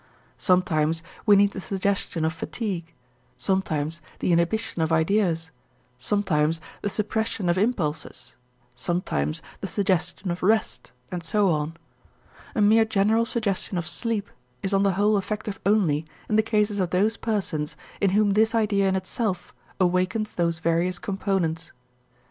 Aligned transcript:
Sometimes 0.39 1.03
we 1.27 1.35
need 1.35 1.51
the 1.51 1.61
suggestion 1.61 2.25
of 2.25 2.33
fatigue, 2.33 2.95
sometimes 3.37 4.01
the 4.17 4.31
inhibition 4.33 4.81
of 4.81 4.91
ideas, 4.91 5.51
sometimes 5.99 6.59
the 6.81 6.89
suppression 6.89 7.47
of 7.49 7.55
impulses, 7.55 8.33
sometimes 8.75 9.43
the 9.59 9.67
suggestion 9.67 10.31
of 10.31 10.41
rest, 10.41 10.91
and 11.11 11.21
so 11.21 11.51
on. 11.51 11.77
A 12.55 12.61
mere 12.63 12.83
general 12.83 13.25
suggestion 13.25 13.77
of 13.77 13.87
sleep 13.87 14.31
is 14.63 14.73
on 14.73 14.81
the 14.81 14.93
whole 14.93 15.19
effective 15.19 15.59
only 15.67 16.07
in 16.27 16.35
the 16.35 16.41
cases 16.41 16.79
of 16.79 16.89
those 16.89 17.15
persons 17.15 17.77
in 18.01 18.09
whom 18.09 18.31
this 18.31 18.55
idea 18.55 18.89
in 18.89 18.95
itself 18.95 19.53
awakens 19.79 20.33
those 20.33 20.57
various 20.57 20.97
components. 20.97 21.71